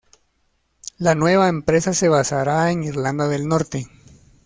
La 0.97 1.13
nueva 1.13 1.47
empresa 1.47 1.93
se 1.93 2.09
basará 2.09 2.71
en 2.71 2.83
Irlanda 2.85 3.27
del 3.27 3.47
Norte. 3.47 3.87